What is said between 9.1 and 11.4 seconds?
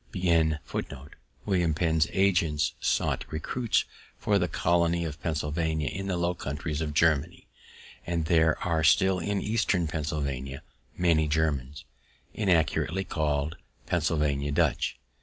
in eastern Pennsylvania many